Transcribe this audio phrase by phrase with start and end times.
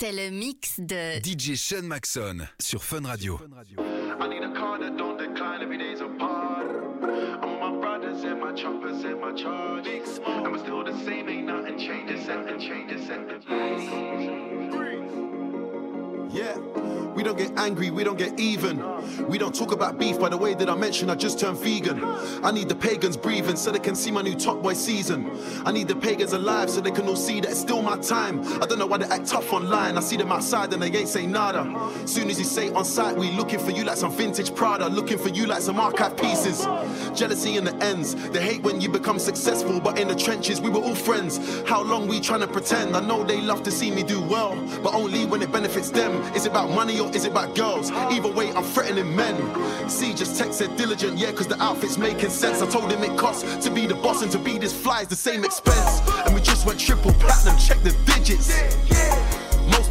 [0.00, 3.40] C'est le mix de DJ Sean Maxon sur Fun Radio.
[3.76, 6.68] I need a car that don't decline every day's apart.
[7.02, 10.20] I'm with my brothers and my choppers and my charges.
[10.24, 13.40] And we're still the same, ain't nothing changes, nothing changes, nothing
[16.30, 16.58] Yeah.
[17.14, 18.80] We don't get angry, we don't get even.
[19.26, 22.04] We don't talk about beef by the way that I mentioned I just turned vegan.
[22.44, 25.28] I need the pagans breathing so they can see my new top boy season.
[25.64, 28.40] I need the pagans alive so they can all see that it's still my time.
[28.62, 29.96] I don't know why they act tough online.
[29.96, 31.64] I see them outside and they ain't say nada.
[32.06, 35.18] Soon as you say on site, we looking for you like some vintage Prada, looking
[35.18, 36.66] for you like some archive pieces.
[37.18, 38.14] Jealousy in the ends.
[38.30, 41.40] They hate when you become successful, but in the trenches we were all friends.
[41.66, 42.94] How long we trying to pretend?
[42.94, 44.54] I know they love to see me do well,
[44.84, 46.17] but only when it benefits them.
[46.34, 47.90] Is it about money or is it about girls?
[47.90, 49.36] Either way, I'm threatening men.
[49.88, 52.62] See, just text said diligent, yeah, cause the outfit's making sense.
[52.62, 55.08] I told him it costs to be the boss and to be this fly is
[55.08, 56.00] the same expense.
[56.26, 58.48] And we just went triple platinum, check the digits.
[58.48, 59.27] Most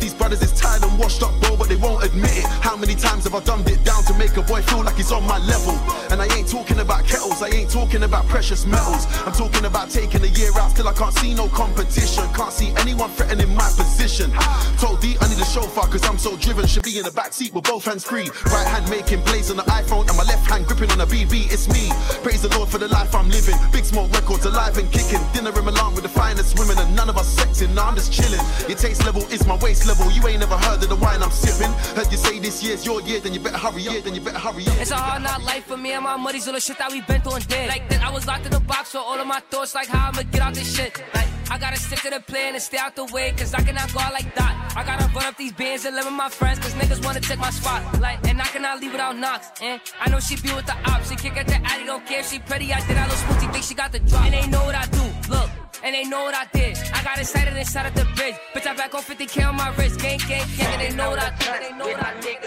[0.08, 2.46] these brothers is tired and washed up, bro, but they won't admit it.
[2.64, 5.12] How many times have I dumbed it down to make a boy feel like he's
[5.12, 5.76] on my level?
[6.10, 9.04] And I ain't talking about kettles, I ain't talking about precious metals.
[9.26, 12.24] I'm talking about taking a year out till I can't see no competition.
[12.34, 14.32] Can't see anyone threatening my position.
[14.80, 16.66] Told D I need a chauffeur cause I'm so driven.
[16.68, 18.30] Should be in the back seat with both hands free.
[18.46, 21.52] Right hand making plays on the iPhone and my left hand gripping on a BB.
[21.52, 21.92] It's me.
[22.24, 23.60] Praise the Lord for the life I'm living.
[23.74, 25.20] Big smoke records alive and kicking.
[25.34, 27.76] Dinner in Milan with the finest women and none of us sexing.
[27.76, 28.40] Nah, I'm just chilling.
[28.70, 29.97] Your taste level is my waist level.
[30.06, 31.72] You ain't never heard of the wine I'm sipping.
[31.96, 34.04] Heard you say this year's your year, then you better hurry up.
[34.04, 34.78] Then you better hurry up.
[34.80, 37.02] It's a hard not life for me and my muddies, all the shit that we
[37.02, 37.68] been through and did.
[37.70, 40.10] Like that, I was locked in the box with all of my thoughts, like how
[40.10, 41.02] I'ma get out this shit.
[41.14, 43.94] Like, I gotta stick to the plan and stay out the way, cause I cannot
[43.94, 44.74] go out like that.
[44.76, 47.40] I gotta run up these bands and live with my friends, cause niggas wanna take
[47.40, 47.82] my spot.
[48.00, 49.48] Like, and I cannot leave without knocks.
[49.62, 52.20] And I know she be with the ops, she kick at the alley, don't care
[52.20, 52.74] if she pretty.
[52.74, 54.26] I did, I little smoothie, think she got the drop.
[54.26, 55.67] And they know what I do, look.
[55.84, 56.78] And they know what I did.
[56.94, 58.36] I got excited inside of the bridge.
[58.54, 60.00] Bitch, I back on 50k on my wrist.
[60.00, 60.74] Gang, gang, gang.
[60.74, 61.62] And they know what I did.
[61.62, 62.38] They know what I did.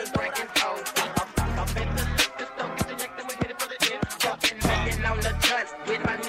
[5.86, 6.19] With my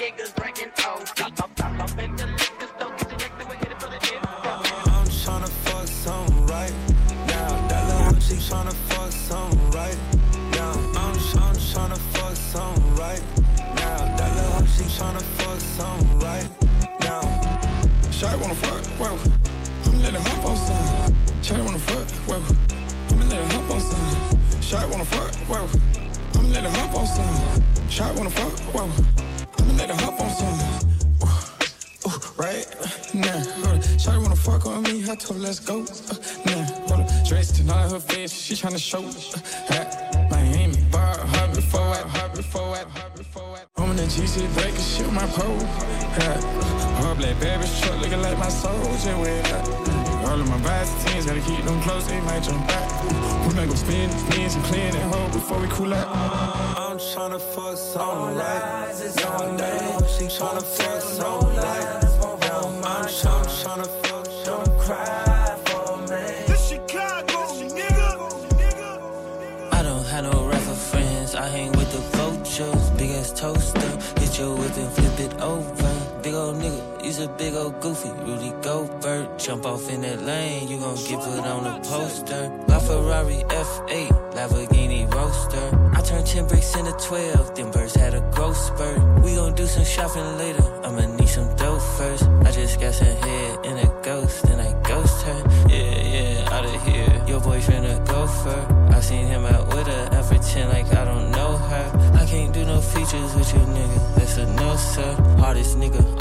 [25.52, 25.68] whoa.
[26.34, 27.62] I'ma let her hop on some.
[27.88, 28.88] Shawty wanna fuck, whoa.
[29.58, 30.58] I'ma let her hop on some.
[32.06, 32.66] Ooh, right
[33.14, 33.82] now, hold up.
[34.02, 35.82] Shawty wanna fuck on me, I told her let's go.
[35.82, 36.14] Uh,
[36.46, 37.08] now, hold up.
[37.28, 39.04] Dressed in all her face, she tryna show.
[39.04, 43.68] Uh, at Miami, bar her before at, her before at, her before at.
[43.76, 45.48] I'm in the GC break and shit my pro.
[46.18, 46.40] Yeah.
[47.02, 50.01] Her black baby's truck looking like my soldier with that.
[50.32, 52.88] All of my vibes teams gotta keep them close, they might jump back.
[53.46, 56.08] We might go spin, spin some clean at home before we cool out.
[56.08, 59.36] I'm tryna fuck something right now.
[59.58, 62.62] That little hoe, she tryna fuck something right now.
[62.82, 66.46] I'm tryna, tryna fuck, don't cry for me.
[66.46, 67.38] This Chicago,
[67.76, 68.14] nigga.
[69.70, 71.34] I don't have no rapper friends.
[71.34, 72.88] I hang with the vultures.
[72.96, 73.80] Big ass toaster.
[74.18, 76.22] Hit you with it, flip it over.
[76.22, 78.10] Big old nigga, he's a big old goofy.
[78.24, 79.38] Rudy Gobert.
[79.38, 82.50] Jump off in that lane, you gon' get put on the poster.
[82.68, 85.66] My Ferrari F8, Lamborghini Roadster.
[85.94, 87.54] I turned 10 bricks into 12.
[87.54, 88.98] Them birds had a growth spurt.
[89.22, 90.64] We gon' do some shopping later.
[90.84, 92.24] I'ma need some dough first.
[92.46, 95.40] I just got some head in a ghost, and I ghost her.
[95.68, 97.12] Yeah, yeah, out of here.
[97.28, 98.60] Your boyfriend a gopher.
[98.90, 100.08] I seen him out with her.
[100.12, 101.86] I pretend like I don't know her.
[102.14, 104.14] I can't do no features with you, nigga.
[104.14, 105.12] That's a no, sir.
[105.38, 106.11] Hardest nigga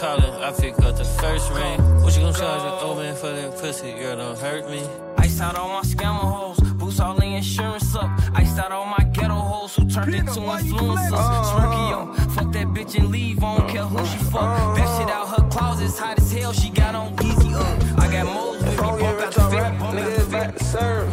[0.00, 0.44] that money.
[0.44, 1.78] I pick up the first ring.
[2.02, 3.92] What you gonna charge an old man for that pussy?
[3.92, 4.82] Girl, don't hurt me.
[5.18, 8.10] Iced out all my scammer hoes, boost all the insurance up.
[8.34, 11.10] Iced out all my ghetto hoes who turned into influencers.
[11.50, 13.42] Smirky on, fuck that bitch and leave.
[13.42, 14.76] I don't care who she fuck.
[14.76, 16.52] That shit out her closet's hot as hell.
[16.52, 17.98] She got on easy up.
[17.98, 20.64] I got moles with me, bump out the fit, bump out the Niggas back to
[20.64, 21.12] serve.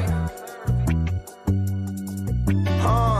[2.79, 3.16] Uh-huh.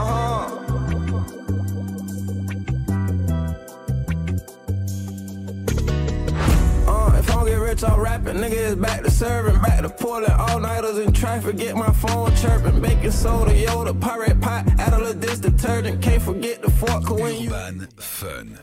[7.82, 8.36] If I don't get rich, I'm rapping.
[8.36, 11.56] Nigga is back to serving, back to pulling all nighters in traffic.
[11.56, 16.02] Get my phone chirping, baking soda, Yoda, pirate pot, add a little dish detergent.
[16.02, 17.50] Can't forget the fork 'cause when you.
[17.52, 18.58] Urban Fun.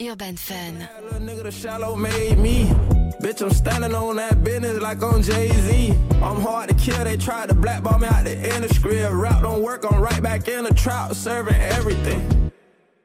[0.00, 0.88] Urban Fun.
[1.04, 2.66] Little nigga, the shallow made me.
[3.20, 5.94] Bitch, I'm standing on that business like on Jay-Z.
[6.22, 8.98] I'm hard to kill, they tried to blackball me out the industry.
[8.98, 12.51] If rap don't work, I'm right back in the trap, serving everything.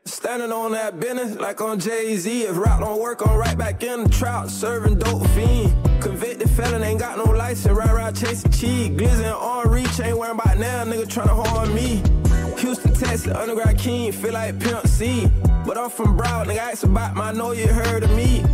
[0.08, 2.44] Standing on that business like on Jay-Z.
[2.44, 5.76] If rap don't work, I'm right back in the trout, serving dope fiend.
[6.02, 8.90] Convicted felon, ain't got no license, right around chasing cheese.
[8.90, 12.02] Glizzy on reach, ain't worrying about now, nigga Trying tryna harm me.
[12.62, 15.30] Houston, Texas, underground king, feel like Pimp C.
[15.66, 18.46] But I'm from Broward, nigga, ask about my know you heard of me.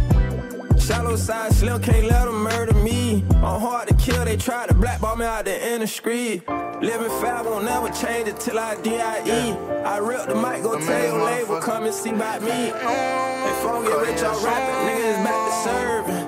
[0.83, 3.23] Shallow side, slim, can't let them murder me.
[3.35, 6.41] I'm hard to kill, they try to blackball me out the industry.
[6.81, 9.53] Living fast won't never change it till I D.I.E.
[9.85, 12.49] I rip the mic, go tell your label, come and see about me.
[12.49, 16.27] If I get rich, I'm rapping, nigga, it's back to serving.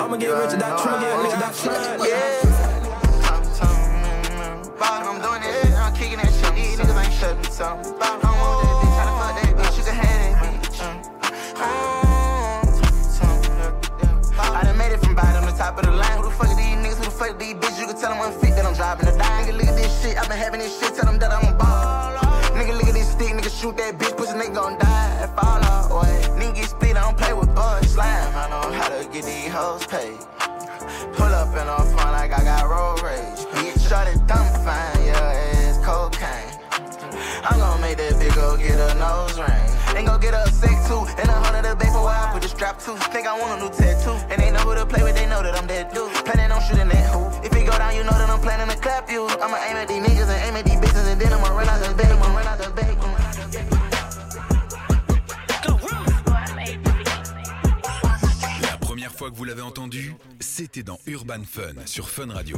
[0.00, 2.50] I'ma get rich, that yeah, nigga, that trunk, yeah.
[4.80, 6.54] I'm doing it, I'm kicking that shit.
[6.54, 7.98] These niggas ain't shutting so.
[7.99, 7.99] I
[20.30, 22.14] been having this shit, tell them that I'm a ball.
[22.54, 25.26] Nigga, look at this stick, nigga, shoot that bitch, pussy nigga gon' die.
[25.34, 26.22] Fall out, way.
[26.38, 27.90] Nigga get split, I don't play with bugs.
[27.90, 30.18] Slime, I know how to get these hoes paid.
[31.18, 33.42] Pull up in on fun like I got road rage.
[33.50, 36.54] Bitch, shut it dumb fine, yeah, it's cocaine.
[37.42, 39.70] I'm gon' make that bitch go get a nose ring.
[39.96, 41.02] Ain't gon' get a sick too.
[41.18, 42.94] And a hundred a bay for where I put the strap to.
[43.10, 44.14] Think I want a new tattoo.
[44.30, 46.12] And they know who to play with, they know that I'm that dude.
[46.24, 47.26] Planning on shooting that who.
[47.44, 49.26] If it go down, you know that I'm planning to clap you.
[49.42, 50.09] I'ma aim at these niggas
[59.20, 62.56] fois que vous l'avez entendu, c'était dans Urban Fun sur Fun Radio.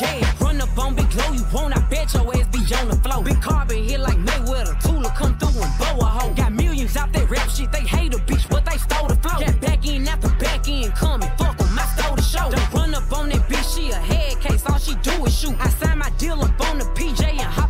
[0.00, 2.96] Yeah, run up on big glow, you won't, I bet your ass be on the
[3.02, 3.24] floor.
[3.24, 6.32] Big carbon here like Mayweather, Tula come through and blow a.
[6.36, 9.40] Got millions out there rap shit, they hate a bitch, but they stole the flow.
[9.40, 12.48] Yeah, back in after back in coming, fuck 'em, I stole the show.
[12.52, 15.56] Don't run up on that bitch, she a head case, all she do is shoot.
[15.58, 17.67] I signed my deal up on the PJ and hopped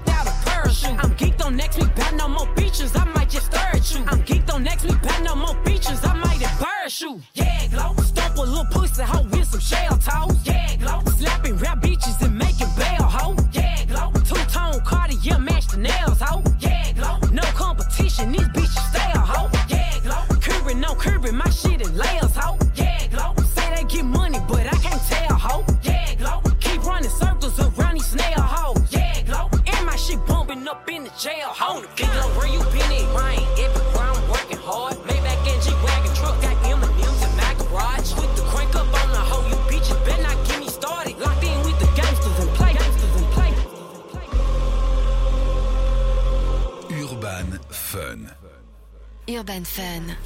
[31.60, 31.88] in the jail.
[31.96, 33.42] Big glow, where you been at, Ryan?
[33.58, 34.94] Everywhere I'm working hard.
[35.06, 38.14] Maybach and G-Wagon truck, got M&M's in my garage.
[38.14, 41.18] With the crank up on the hoe, you bitches better not get me started.
[41.18, 43.52] Locked in with the gangsters and play, gangsters and play.
[47.00, 48.30] Urban Fun.
[49.28, 50.16] Urban Fun.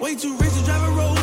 [0.00, 1.15] Way too rich to drive a Rolls.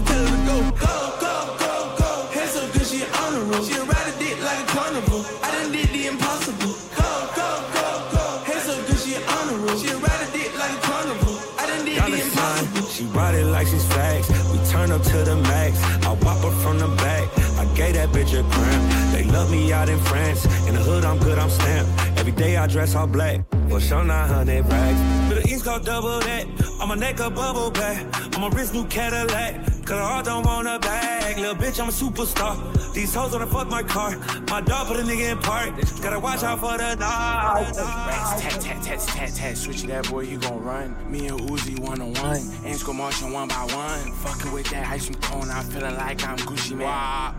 [0.00, 0.56] I'ma tell her to go.
[0.80, 2.10] Go, go, go, go.
[2.32, 3.62] Hair so good she an honor roll.
[3.62, 5.24] She ride a dick like a carnival.
[5.42, 6.72] I done did the impossible.
[6.96, 8.24] Go, go, go, go.
[8.48, 9.76] Hair so good she an honor roll.
[9.76, 11.36] She ride a dick like a carnival.
[11.58, 12.88] I done did the impossible.
[12.88, 14.28] She ride it like she's facts.
[14.50, 15.82] We turn up to the max.
[16.06, 17.28] I whop her from the back.
[17.58, 19.12] I gave that bitch a cramp.
[19.12, 20.46] They love me out in France.
[20.66, 21.90] In the hood, I'm good, I'm stamped.
[22.18, 23.40] Every day I dress all black.
[23.68, 25.28] For sure, 900 rags.
[25.28, 26.46] To the east coast, double that.
[26.80, 28.02] On my neck, a bubble back.
[28.34, 29.69] On my wrist, new Cadillac.
[29.90, 31.36] Cause I heart don't want a bag.
[31.36, 32.94] Little bitch, I'm a superstar.
[32.94, 34.16] These hoes wanna fuck my car.
[34.48, 35.70] My dog put a nigga in park.
[36.00, 37.76] Gotta watch out for the dogs.
[37.76, 39.58] Rats, tat, tat, tat, tat, tat.
[39.58, 40.94] Switch that boy, you gon' run.
[41.10, 42.38] Me and Uzi one on one.
[42.64, 44.12] Ain't go marching one by one.
[44.12, 46.86] Fucking with that ice from cone, I'm feeling like I'm Gucci Mane.
[46.86, 47.34] Wow.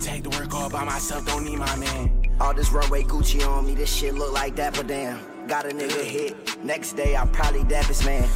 [0.00, 2.26] Take the work all by myself, don't need my man.
[2.40, 5.20] All this runway Gucci on me, this shit look like that, but damn.
[5.46, 8.26] Got a nigga hit, next day I probably dap his man.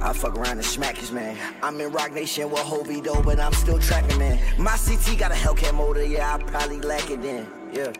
[0.00, 1.36] I fuck around and smack his man.
[1.62, 4.38] I'm in Roc Nation with Hovey though, but I'm still tracking, man.
[4.58, 7.46] My CT got a Hellcat motor, yeah, I probably lack it then.
[7.72, 7.92] Yeah.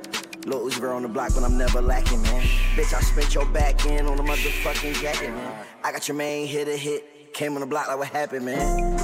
[0.44, 2.42] Little Uzi on the block, but I'm never lacking, man.
[2.76, 5.66] Bitch, I spent your back end on a motherfucking jacket, man.
[5.82, 7.34] I got your main hit a hit.
[7.34, 8.98] Came on the block like what happened, man.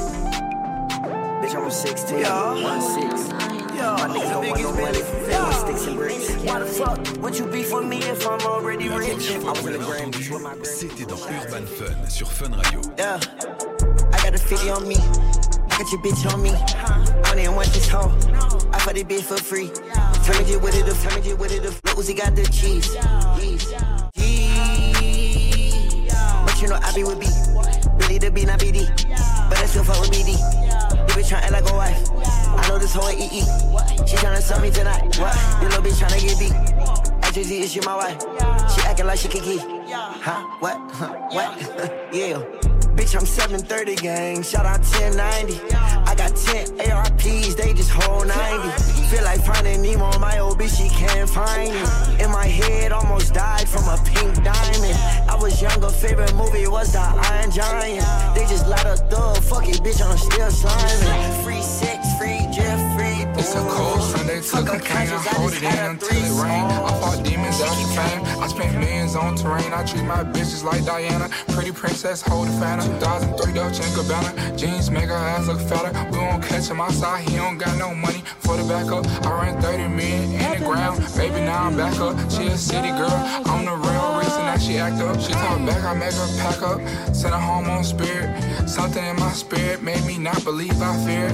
[1.42, 2.18] Bitch, I'm 16.
[2.18, 2.62] Yo.
[2.62, 3.61] 1 6.
[3.74, 6.34] Yeah, my niggas don't want no money from family sticks and bricks.
[6.44, 9.30] Why the fuck would you be for me if I'm already rich?
[9.30, 12.80] I was in the grand with my C'était dans Urban Fun sur Fun Radio.
[12.98, 13.18] Yeah,
[14.12, 14.96] I got a 50 on me.
[15.78, 16.50] Got your bitch on me.
[16.50, 18.12] I didn't want this hoe.
[18.72, 19.70] I fuck this bitch for free.
[20.24, 21.72] Tell me get with it tell me get with it up.
[21.84, 22.94] Look, Uzi got the cheese.
[23.38, 23.72] Cheese.
[26.44, 27.26] But you know I be with B.
[27.98, 28.86] Billy the B, not BD.
[29.48, 30.71] But I still fuck with BD.
[31.12, 32.10] Bitch tryna act like a wife.
[32.14, 33.40] I know this hoe ain't EE.
[34.06, 35.02] She tryna sell me tonight.
[35.18, 35.36] What?
[35.60, 36.52] You little bitch tryna get beat.
[37.22, 38.20] AJZ is she my wife.
[38.74, 39.58] She acting like she can key.
[39.58, 40.42] Huh?
[40.60, 40.76] What?
[41.32, 41.60] what?
[42.12, 42.40] yeah.
[42.96, 44.42] Bitch, I'm 730 gang.
[44.42, 45.54] Shout out 1090.
[49.62, 52.24] Finding Nemo, my old bitch, she can't find me.
[52.24, 54.98] In my head, almost died from a pink diamond.
[55.28, 58.04] I was younger, favorite movie was the Iron Giant.
[58.34, 61.44] They just light a thug, fuck it, bitch, I'm still sliming.
[61.44, 62.52] Free sex, free free
[63.42, 66.62] It's a cold Sunday, took a cane, I hold it in until it rain.
[66.62, 68.22] I fought demons for fame.
[68.40, 69.72] I spent millions on terrain.
[69.72, 71.28] I treat my bitches like Diana.
[71.48, 72.86] Pretty princess, hold the phantom.
[73.00, 74.56] 2003 Dolce and Gabbana.
[74.56, 75.90] Jeans make her ass look fatter.
[76.12, 77.28] We won't catch him outside.
[77.28, 79.04] He don't got no money for the backup.
[79.26, 81.02] I ran 30 million in the ground.
[81.16, 82.14] Baby, now I'm back up.
[82.30, 83.10] She a city girl.
[83.10, 85.20] I'm the real reason that she act up.
[85.20, 86.78] She talk back, I make her pack up.
[87.12, 88.30] Send her home on spirit.
[88.66, 91.28] Something in my spirit made me not believe I fear.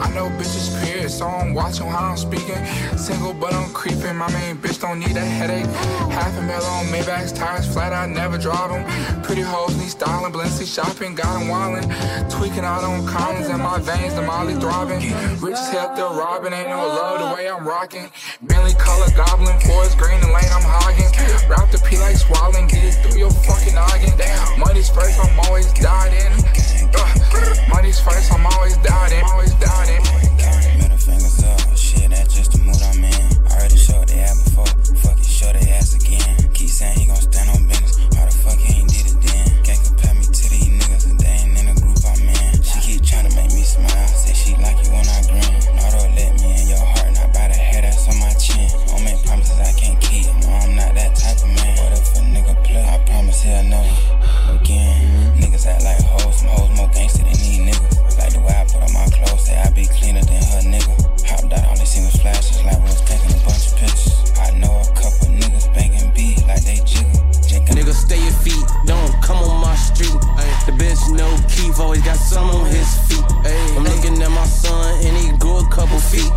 [0.00, 2.64] I know bitches period, so I'm watching how I'm speaking.
[2.96, 4.16] Single, but I'm creeping.
[4.16, 5.66] My main bitch don't need a headache.
[6.10, 9.22] Half a mil on Maybach's tires flat, I never drive them.
[9.22, 11.86] Pretty hoes need styling, Balenci shopping, got them wildin'.
[12.30, 15.00] Tweaking out on commons in my veins, the molly throbbing.
[15.40, 18.10] Rich hell, still robbing, ain't no love the way I'm rocking.
[18.42, 21.10] Bentley color goblin, forest green, the lane I'm hogging.
[21.48, 24.12] Wrap the P like swallowing, get it through your fucking noggin.
[24.58, 26.79] Money's first, I'm always dieting.
[26.94, 30.02] Uh, money's first, I'm always dieting, always dieting.
[30.78, 33.12] Middle fingers up, shit, that's just the mood I'm in.
[33.52, 34.70] Already they had before,
[35.52, 36.50] they ass again.
[36.52, 39.64] Keep saying he gon' stand on business, why the fuck he ain't did it then?
[39.64, 42.62] Can't compare me to these niggas, and they ain't in the group I'm in.
[42.62, 45.50] She keep tryna make me smile, say she like it when I grin.
[46.10, 47.58] Let me in your heart, the
[48.08, 48.68] on my chin.
[49.24, 51.76] Promises I can't keep, no, I'm not that type of man.
[51.78, 52.82] What if a nigga play?
[52.82, 53.84] I promise he'll know.
[54.50, 55.99] Again, niggas act like
[70.70, 73.24] The bitch know Keith always got some on his feet.
[73.76, 76.30] I'm looking at my son and he grew a couple feet.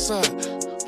[0.00, 0.32] Outside.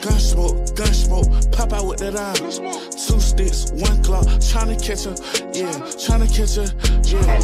[0.00, 2.34] Gun smoke, gun smoke, pop out with that eye.
[2.34, 5.14] Two sticks, one clock, tryna catch her,
[5.52, 6.66] yeah, tryna catch her,
[7.04, 7.38] yeah.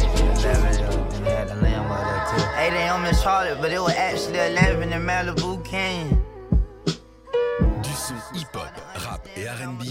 [2.59, 3.05] 8 a.m.
[3.05, 6.21] in Charlotte, but it was actually 11 in Malibu Canyon.
[6.85, 8.78] Du son hip-hop, rap
[9.39, 9.83] et R&B,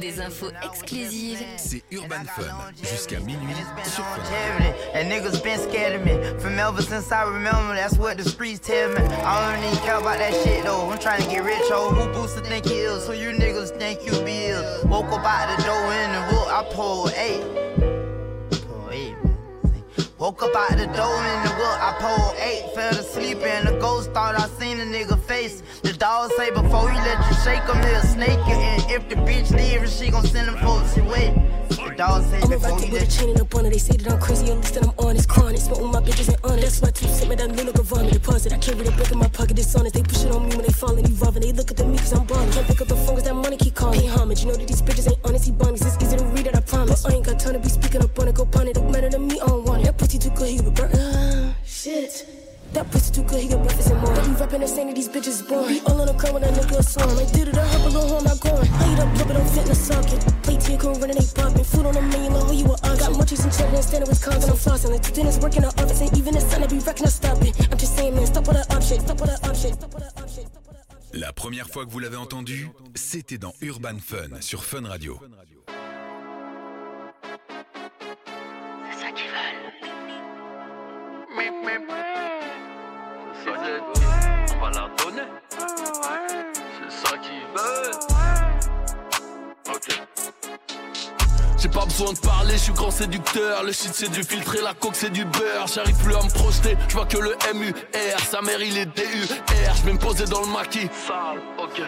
[0.00, 1.38] Des infos exclusives.
[1.56, 2.42] c'est Urban Fun.
[2.82, 4.16] Jusqu'à minuit sur Fun.
[4.16, 8.24] longevity, And niggas been scared of me From ever since I remember, that's what the
[8.28, 11.44] streets tell me I don't even care about that shit though I'm trying to get
[11.44, 13.06] rich, oh Who booster think he is?
[13.06, 14.84] Who you niggas think you be is?
[14.86, 17.83] Woke up out the door in the wood, I pulled eight Pulled eight, man
[20.24, 23.78] Woke up out the door in the wood, I pulled eight Fell asleep and the
[23.78, 27.60] ghost thought I seen a nigga face The dog say before he let you shake
[27.68, 31.28] him, he'll snake you And if the bitch leave, she gon' send him folks away
[31.68, 33.70] The dog say I'm before he with a let you chain and a.
[33.70, 35.28] They say that I'm crazy, least that I'm honest.
[35.28, 36.80] Chronic, smoke with my bitches and honest.
[36.80, 38.52] That's why two sit me that like a vomit deposit.
[38.54, 39.94] I carry the brick in my pocket, it's honest.
[39.94, 41.42] They push it on me when they fall and evolving.
[41.42, 42.50] They look at me cause I'm ballin'.
[42.50, 44.00] Can't pick up the phone cause that money keep calling.
[44.00, 45.13] Pay homage, you know that these bitches ain't
[71.74, 75.18] fois que vous l'avez entendu, c'était dans Urban Fun sur Fun Radio.
[91.96, 93.62] Besoin de parler, je suis grand séducteur.
[93.62, 95.66] Le shit c'est du filtre et la coke c'est du beurre.
[95.72, 97.72] J'arrive plus à me projeter, je vois que le MUR.
[98.30, 99.36] Sa mère il est DUR.
[99.76, 100.88] Je vais me poser dans le maquis.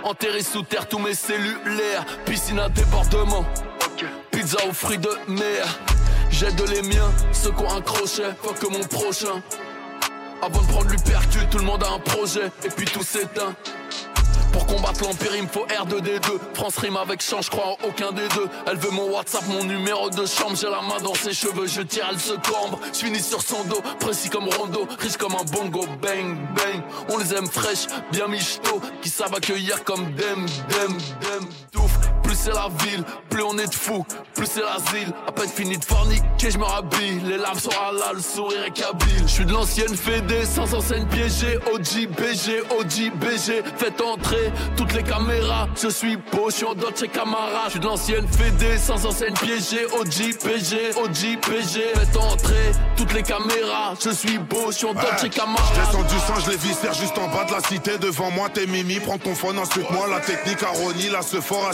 [0.04, 2.04] Enterré sous terre tous mes cellulaires.
[2.24, 3.44] Piscine à débordement.
[4.30, 5.66] Pizza aux fruits de mer.
[6.30, 8.30] J'aide les miens, ceux qui ont un crochet.
[8.42, 9.42] Faut que mon prochain.
[10.42, 12.52] Avant de prendre l'upercute, tout le monde a un projet.
[12.64, 13.56] Et puis tout s'éteint.
[14.56, 16.54] Pour combattre l'empire, il me faut R2D2.
[16.54, 18.48] France rime avec chant, je crois en aucun des deux.
[18.66, 20.56] Elle veut mon WhatsApp, mon numéro de chambre.
[20.56, 22.80] J'ai la main dans ses cheveux, je tire, elle se cambre.
[22.90, 25.84] Je finis sur son dos, précis comme Rondo, riche comme un bongo.
[26.00, 26.82] Bang, bang.
[27.10, 31.48] On les aime fraîches, bien michto, qui savent accueillir comme dem, dem, dem.
[31.74, 31.92] Douf.
[32.36, 35.10] Plus c'est la ville, plus on est de fous, plus c'est l'asile.
[35.26, 37.20] À peine fini de forniquer, je me rhabille.
[37.24, 39.22] Les larmes sont à le sourire est kabyle.
[39.26, 41.56] Je suis de l'ancienne Fédé, sans enseigne piégée.
[41.72, 43.62] OG, BG, OG, BG.
[43.78, 45.68] Faites entrer toutes les caméras.
[45.82, 47.64] Je suis beau, je suis en Dolce Camara.
[47.66, 49.86] Je suis de l'ancienne Fédé, sans enseigne piégée.
[49.98, 51.40] OG, PG, OG.
[51.94, 53.94] Faites entrer toutes les caméras.
[54.04, 55.72] Je suis beau, je suis en Dolce Camara.
[55.74, 57.96] Je descends du sang, je les viscère juste en bas de la cité.
[57.96, 60.06] Devant moi, t'es Mimi, prends ton phone, ensuite moi.
[60.10, 61.66] La technique à Ronnie, la ce fort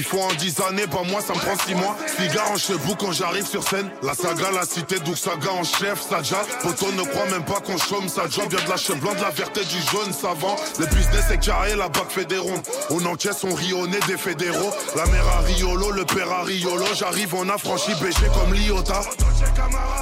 [0.00, 1.96] Ce qu'il faut en 10 années, pas moi, ça me prend 6 mois.
[2.18, 3.90] Cigare en cheveux quand j'arrive sur scène.
[4.02, 6.38] La saga, la cité, saga en chef, Saja.
[6.62, 9.20] Poto ne croit même pas qu'on chôme, sa job vient de la cheveux blanc, de
[9.20, 10.56] la vérité, du jaune savant.
[10.78, 12.62] Le business est carré, la bac fait des ronds.
[12.90, 13.74] On encaisse, on rit
[14.06, 14.72] des fédéraux.
[14.96, 16.86] La mère à Riolo, le père à Riolo.
[16.94, 17.92] J'arrive, on a franchi
[18.34, 19.02] comme l'Iota.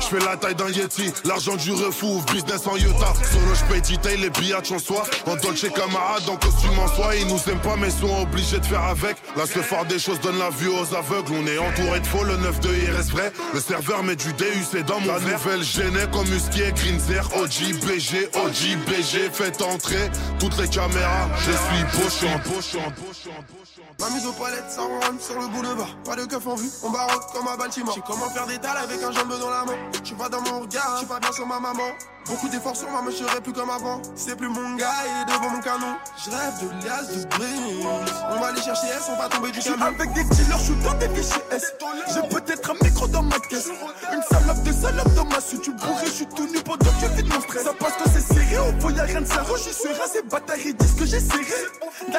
[0.00, 3.12] Je fais la taille d'un Yeti, l'argent du refou, business en Utah.
[3.30, 5.02] Solo, je paye detail, les billets en soi.
[5.26, 7.16] En Dolce camarade, en costume en soi.
[7.16, 9.16] Ils nous aiment pas, mais sont obligés de faire avec.
[9.36, 11.32] Ce fort des choses donne la vue aux aveugles.
[11.32, 13.32] On est entouré de faux, le 9 de il reste vrai.
[13.54, 17.80] Le serveur met du DU, c'est dans mon La nouvelle gênée comme Musquier, Greenzer, OG,
[17.84, 19.30] BG, OG, BG.
[19.32, 21.28] Faites entrer toutes les caméras.
[21.38, 23.58] Je suis beau, je suis beau, je suis beau, je suis en beau.
[24.00, 25.96] Ma mise aux palettes, ça run sur le boulevard.
[26.04, 27.94] Pas de keuf en vue, on baroque comme à Baltimore.
[27.94, 29.74] J'ai comment faire des talles avec un jambe dans la main.
[30.04, 31.90] Tu vas dans mon regard, je suis pas bien sur ma maman.
[32.28, 34.02] Beaucoup d'efforts sur moi, mais je serai plus comme avant.
[34.14, 35.96] C'est plus mon gars et devant mon canon.
[36.22, 37.86] Je rêve de lias, de brise.
[38.30, 39.86] On va aller chercher S, on va tomber du camion.
[39.86, 41.72] avec des dealers, j'suis dans des fichiers S.
[42.12, 43.70] J'ai peut-être un micro dans ma caisse.
[44.12, 45.62] Une salope de salope dans ma suite.
[45.62, 47.62] Tu bourré, j'suis tout nu pendant que je vis mon stress.
[47.62, 49.42] Ça passe quand c'est serré, au fond y'a rien de ça.
[49.56, 51.64] J'suis serein, ces bâtards ils disent que j'ai serré.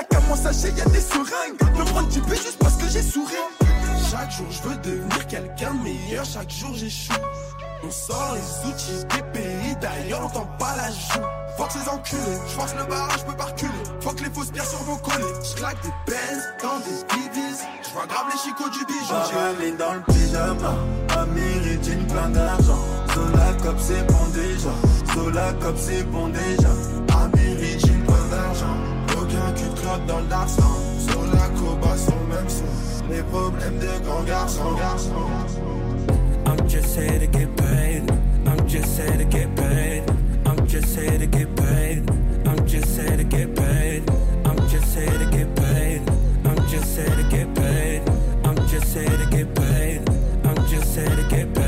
[0.09, 1.77] Qu'à mon sachet, y'a des seringues.
[1.77, 3.35] Me prendre du juste parce que j'ai souri.
[4.09, 6.25] Chaque jour, je veux devenir quelqu'un de meilleur.
[6.25, 7.13] Chaque jour, j'échoue.
[7.81, 11.25] On sort les outils des pays d'ailleurs, on pas la joue.
[11.57, 13.71] Fuck ces enculés, je force le barrage, peux pas reculer.
[14.01, 15.23] Fuck les fausses pierres sur vos collets.
[15.43, 17.59] Je claque des Benz dans des BDs.
[17.83, 19.13] Je vois grave les chicots du bijou.
[19.33, 20.75] Marilyn dans le pyjama,
[21.17, 22.79] Amiri jean plein d'argent.
[23.13, 26.69] Zola cop c'est bon déjà, Zola cop c'est bon déjà.
[27.23, 28.77] Amiri jean plein d'argent,
[29.21, 30.75] aucun cul de dans darsan.
[30.99, 34.77] Zola coba son même son, les problèmes de grands garçons.
[34.81, 35.88] I'm
[36.69, 38.11] just here to get paid.
[38.45, 40.03] I'm just here to get paid.
[40.45, 42.07] I'm just here to get paid.
[42.47, 44.07] I'm just here to get paid.
[44.45, 46.07] I'm just here to get paid.
[46.45, 48.07] I'm just here to get paid.
[48.45, 50.09] I'm just here to get paid.
[50.45, 51.58] I'm just here to get paid.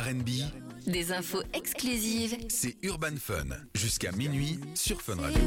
[0.00, 0.28] Rap et RB,
[0.86, 3.48] Des infos exclusives c'est Urban Fun.
[3.74, 5.40] Jusqu'à minuit sur Fun Radio.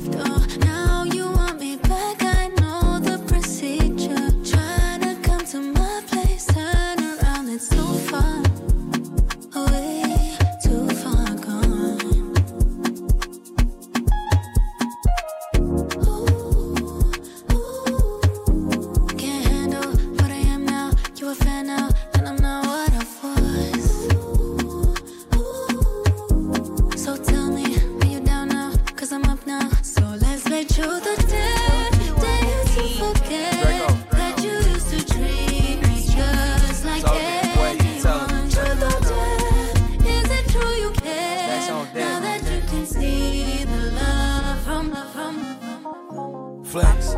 [46.73, 47.13] Flex.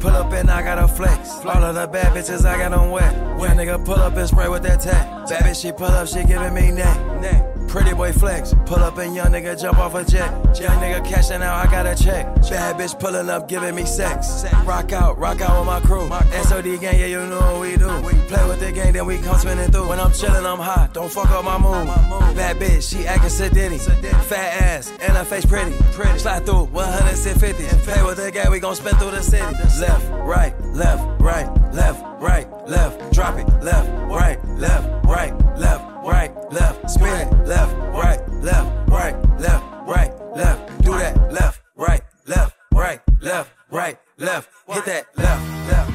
[0.00, 1.30] Pull up and I got a flex.
[1.46, 3.14] All of the bad bitches I got on wet.
[3.38, 5.26] When nigga pull up and spray with that tag.
[5.26, 7.49] Bad bitch she pull up, she giving me neck.
[7.70, 8.52] Pretty boy flex.
[8.66, 10.28] Pull up and young nigga jump off a jet.
[10.58, 12.26] Young nigga cashing out, I got a check.
[12.50, 14.44] Bad bitch pulling up, giving me sex.
[14.64, 16.08] Rock out, rock out with my crew.
[16.42, 17.88] SOD gang, yeah, you know what we do.
[18.00, 19.88] We play with the gang, then we come spinning through.
[19.88, 20.94] When I'm chillin', I'm hot.
[20.94, 21.86] Don't fuck up my mood.
[22.34, 23.78] Bad bitch, she acting sedity.
[24.24, 25.70] Fat ass, and her face pretty.
[25.92, 26.18] Pretty.
[26.18, 27.64] Slide through 150.
[27.84, 29.44] Play with the gang, we gon' spin through the city.
[29.80, 33.12] Left, right, left, right, left, right, left.
[33.12, 36.90] Drop it, left, right, left, right, left, right, left.
[36.90, 40.82] Spin it, left, right, left, right, left, right, left.
[40.82, 44.48] Do that, left, right, left, right, left, right, left.
[44.68, 45.90] Hit that left, left.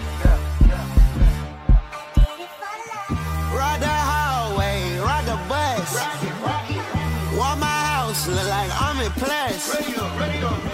[3.54, 5.96] Ride the hallway, ride the bus.
[7.38, 9.76] Walk my house, look like I'm in plus.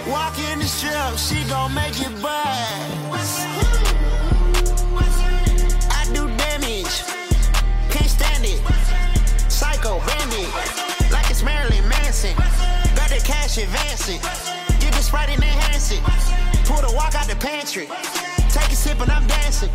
[0.08, 3.38] Walk in the strip, she gon' make you buzz.
[5.90, 7.02] I do damage,
[7.90, 8.60] can't stand it.
[9.62, 10.50] Psycho bandit,
[11.12, 12.34] like it's Marilyn Manson.
[12.98, 14.18] Got the cash advancing,
[14.82, 16.02] get the sprite and enhance it.
[16.66, 17.86] Pull the walk out the pantry,
[18.50, 19.70] take a sip and I'm dancing.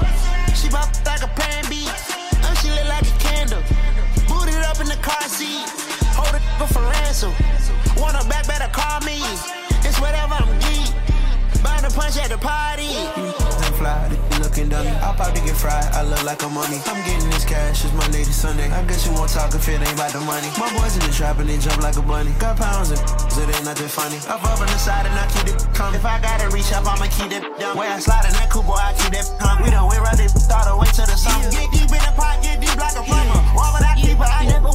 [0.60, 1.88] She bop like a pan B.
[1.88, 3.64] Oh, she lit like a candle.
[4.28, 5.64] Boot it up in the car seat.
[6.20, 7.32] Hold it for ransom.
[7.96, 9.24] Want her back, better call me.
[9.88, 10.92] It's whatever I'm geek.
[11.64, 12.92] Burn the punch at the party.
[13.78, 14.90] I'm fly, they looking dummy.
[15.06, 15.86] I'll probably get fried.
[15.94, 16.82] I look like a mummy.
[16.90, 18.66] I'm getting this cash, it's Monday to Sunday.
[18.74, 20.50] I guess you won't talk if it ain't about the money.
[20.58, 22.34] My boys in the trap and they jump like a bunny.
[22.40, 24.18] Got pounds and it ain't nothing funny.
[24.26, 26.00] Up up on the side and I keep it coming.
[26.00, 27.78] If I gotta reach up, I'ma keep it down.
[27.78, 29.66] Way I slide in that cool boy, I keep that coming.
[29.66, 31.38] We done went right there, start away to the sun.
[31.54, 33.38] Get deep in the pot, get deep like a plumber.
[33.54, 34.26] Why would I keep it?
[34.26, 34.67] I never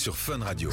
[0.00, 0.70] sur Fun Radio.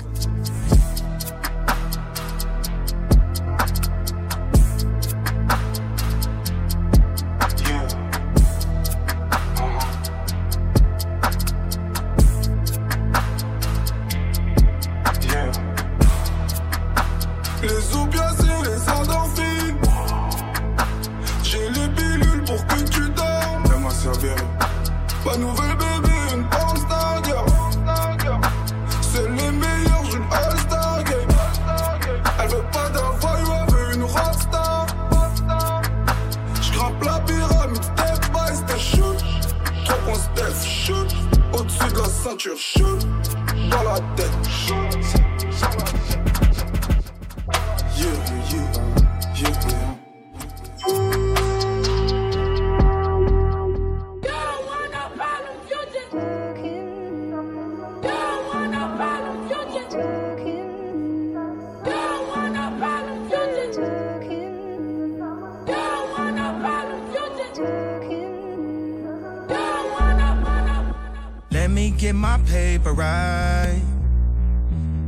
[72.78, 73.82] Paper right.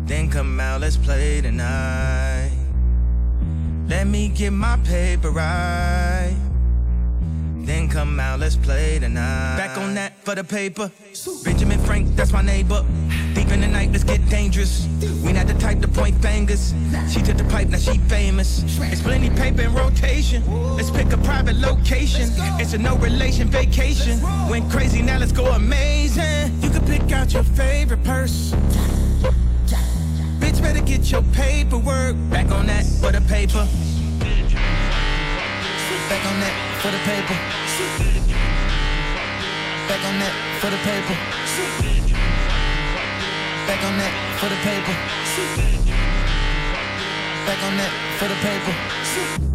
[0.06, 2.52] Then come out, let's play tonight.
[3.88, 6.36] Let me get my paper right.
[7.58, 9.58] Then come out, let's play tonight.
[9.58, 10.92] Back on that for the paper.
[11.44, 12.84] Benjamin Frank, that's my neighbor.
[13.36, 14.88] Deep in the night, let's get dangerous.
[15.24, 16.74] We not the type to point fingers.
[17.08, 18.64] She took the pipe, now she famous.
[18.92, 20.42] It's plenty paper in rotation.
[20.76, 22.30] Let's pick a private location.
[22.60, 24.20] It's a no relation vacation.
[24.50, 26.69] Went crazy, now let's go amazing.
[27.10, 28.52] Pick out your favorite purse.
[30.38, 32.16] Bitch, better get your paperwork.
[32.30, 33.66] Back on that for the paper.
[36.06, 37.34] Back on that for the paper.
[39.90, 41.18] Back on that for the paper.
[43.66, 44.94] Back on that for the paper.
[47.48, 49.49] Back on that for the paper.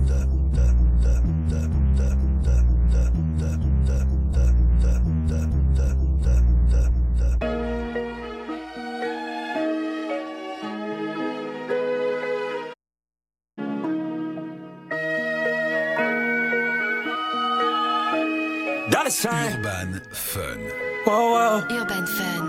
[19.22, 19.54] Not.
[19.54, 20.70] Urban Fun.
[21.06, 21.82] Oh, whoa, whoa.
[21.82, 22.46] Urban Fun.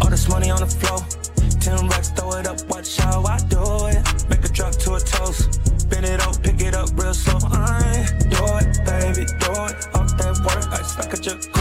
[0.00, 1.00] All this money on the floor.
[1.60, 4.28] Ten racks, throw it up, watch how I do it.
[4.30, 5.60] Make a drop to a toast.
[5.90, 7.38] Bend it up, pick it up real slow.
[7.50, 9.76] I do it, baby, do it.
[9.94, 11.57] Off that work, ice like a jacuzzi.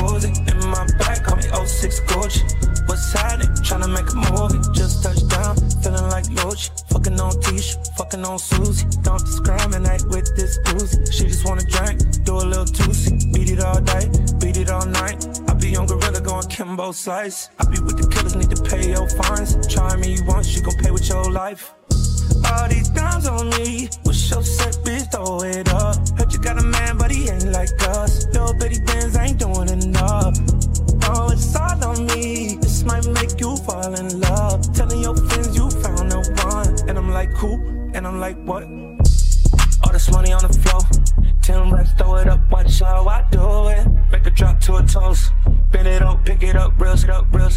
[16.58, 17.50] Going Kimbo Slice.
[17.60, 19.56] I be with the killers, need to pay your fines.
[19.68, 21.74] Try me once, you gon' pay with your life.
[22.52, 25.98] All these dimes on me, wish your set bitch throw it up.
[26.18, 28.26] Heard you got a man, but he ain't like us.
[28.28, 30.36] Little bitty Benz ain't doing enough.
[31.04, 32.58] Oh, it's all on me.
[32.60, 34.74] This might make you fall in love.
[34.74, 37.54] Telling your friends you found the one, and I'm like, who?
[37.94, 38.64] And I'm like, what?
[39.84, 40.82] All this money on the floor.
[41.44, 43.88] Ten racks, throw it up, watch how I do it.
[44.12, 45.32] Make a drop to a toast.
[46.48, 47.50] It up, pick it up, real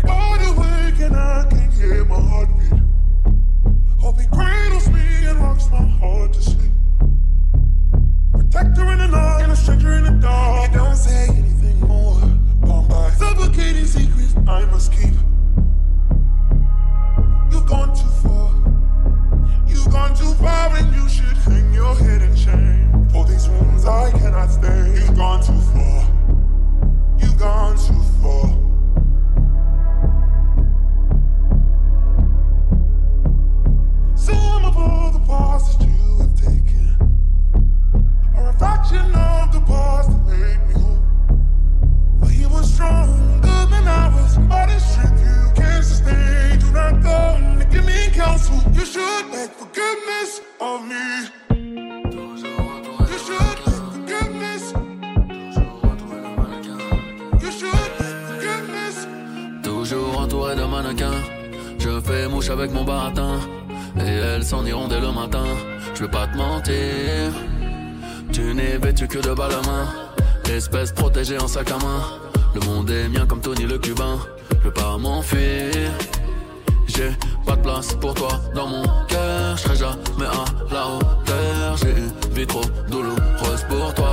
[78.55, 79.57] dans mon cœur.
[79.57, 81.77] Je serai jamais à la hauteur.
[81.77, 84.13] J'ai une vie trop douloureuse pour toi.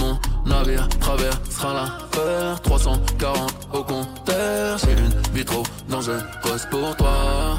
[0.00, 7.58] Mon navire traversera la peur 340 au compteur J'ai une vie trop dangereuse pour toi.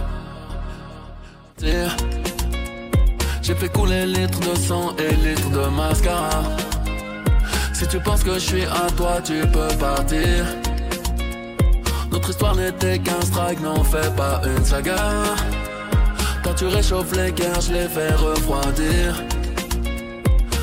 [3.41, 6.43] J'ai fait couler litres de sang et litres de mascara
[7.73, 10.45] Si tu penses que je suis à toi tu peux partir
[12.17, 14.95] Notre histoire n'était qu'un strike n'en fais pas une saga
[16.43, 19.13] Quand tu réchauffes les guerres je les fais refroidir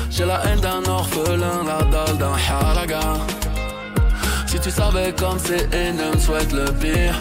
[0.09, 3.01] j'ai la haine d'un orphelin, la dalle d'un halaga.
[4.47, 7.15] Si tu savais comme c'est énorme, souhaite le pire.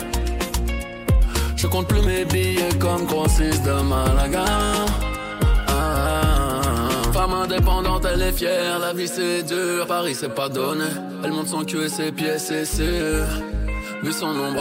[1.57, 4.45] Je compte plus mes billets comme grossisse de Malaga.
[7.13, 10.85] Femme indépendante, elle est fière, la vie c'est dur, Paris c'est pas donné.
[11.25, 13.27] Elle monte son cul et ses pieds, c'est sûr.
[14.05, 14.61] Vu son nombre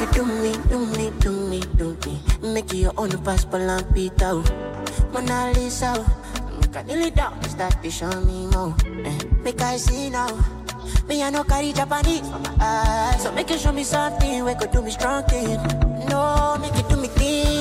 [0.00, 2.52] you do me, do me, do me, do me.
[2.54, 4.42] Make you your own passport and pita.
[5.12, 5.92] Mona Lisa,
[6.60, 8.76] make kneel it down, start to show me more.
[9.04, 10.30] Eh, Make I see now.
[11.08, 14.54] Me I no carry Japanese for my eyes, so make you show me something we
[14.54, 15.58] could do me strong thing.
[16.08, 17.08] No, make you do me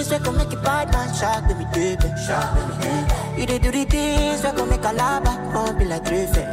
[0.06, 3.42] things we could make you bad man shock me baby, shock baby.
[3.42, 6.48] You dey do the things we could make a lava, won't be like Griffin.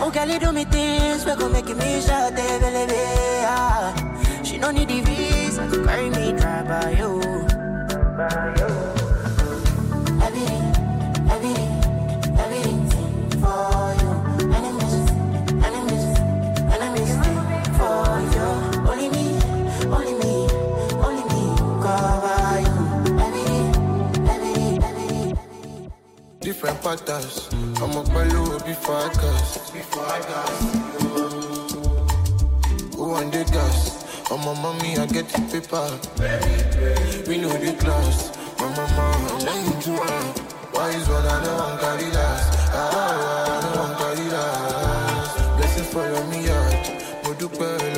[0.00, 4.42] Oh girl, you do me things we could make you miss out, baby, yeah.
[4.42, 7.20] She no need the visa to carry me drive by you.
[8.16, 8.93] By you.
[26.74, 27.48] Different patterns.
[27.80, 29.70] I'm up my low before I gas.
[29.70, 30.20] Before I.
[32.96, 34.30] Who want the gas?
[34.32, 35.86] On my mommy, I get the paper.
[37.28, 38.36] We know the class.
[38.58, 40.22] My mama, I'm lying to her.
[40.72, 42.58] Why is one I don't want carry last?
[42.72, 42.82] Ah,
[43.46, 45.56] I don't want carry last.
[45.56, 47.24] Blessings follow me out.
[47.24, 47.93] Mo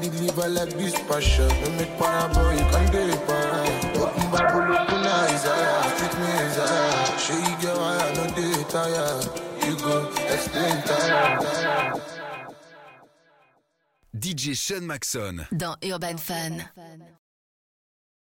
[0.00, 1.48] need live a like this passion.
[1.48, 3.62] No make parabo, you can do it para.
[4.02, 7.18] Open Bible, open Isaiah, treat me Isaiah.
[7.18, 9.24] Show you get why I know they tired.
[9.64, 12.00] You go explain tired.
[14.16, 15.46] DJ Sean Maxon.
[15.52, 16.62] Dans Urban Fun.